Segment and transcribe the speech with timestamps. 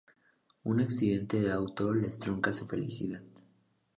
[0.63, 3.21] Un accidente de auto les trunca su felicidad.